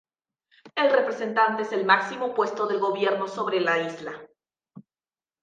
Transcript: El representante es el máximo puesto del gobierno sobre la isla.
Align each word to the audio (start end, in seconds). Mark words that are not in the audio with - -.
El 0.75 0.89
representante 0.91 1.61
es 1.61 1.71
el 1.73 1.85
máximo 1.85 2.33
puesto 2.33 2.65
del 2.65 2.79
gobierno 2.79 3.27
sobre 3.27 3.61
la 3.61 3.77
isla. 3.83 4.13